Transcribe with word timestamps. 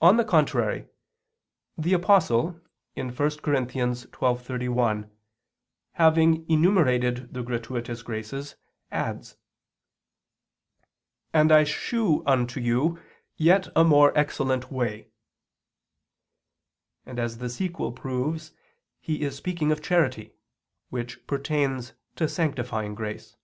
On 0.00 0.16
the 0.16 0.24
contrary, 0.24 0.88
The 1.78 1.92
Apostle 1.92 2.60
(1 2.94 3.14
Cor. 3.14 3.26
12:31), 3.28 5.08
having 5.92 6.50
enumerated 6.50 7.32
the 7.32 7.44
gratuitous 7.44 8.02
graces, 8.02 8.56
adds: 8.90 9.36
"And 11.32 11.52
I 11.52 11.62
shew 11.62 12.26
unto 12.26 12.58
you 12.58 13.00
yet 13.36 13.68
a 13.76 13.84
more 13.84 14.12
excellent 14.18 14.72
way"; 14.72 15.12
and 17.06 17.20
as 17.20 17.38
the 17.38 17.48
sequel 17.48 17.92
proves 17.92 18.52
he 19.00 19.22
is 19.22 19.36
speaking 19.36 19.70
of 19.70 19.80
charity, 19.80 20.34
which 20.88 21.24
pertains 21.28 21.92
to 22.16 22.28
sanctifying 22.28 22.96
grace. 22.96 23.36